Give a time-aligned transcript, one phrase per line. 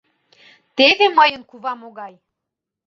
[0.75, 2.13] Теве мыйын кува могай!